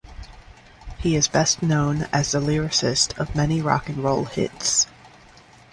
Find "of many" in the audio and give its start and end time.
3.19-3.61